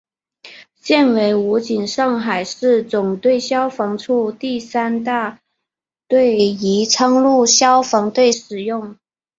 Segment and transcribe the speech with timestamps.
[0.77, 5.39] 现为武警上海市总队消防处第三大
[6.07, 8.97] 队宜昌路消防队使用。